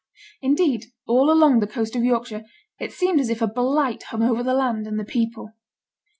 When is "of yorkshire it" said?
1.95-2.91